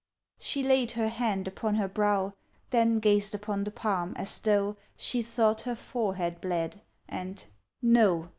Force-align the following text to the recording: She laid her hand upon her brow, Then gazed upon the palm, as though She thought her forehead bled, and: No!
She 0.39 0.63
laid 0.63 0.93
her 0.93 1.09
hand 1.09 1.47
upon 1.47 1.75
her 1.75 1.87
brow, 1.87 2.33
Then 2.71 2.97
gazed 2.99 3.35
upon 3.35 3.63
the 3.65 3.69
palm, 3.69 4.13
as 4.17 4.39
though 4.39 4.75
She 4.97 5.21
thought 5.21 5.61
her 5.61 5.75
forehead 5.75 6.41
bled, 6.41 6.81
and: 7.07 7.45
No! 7.83 8.29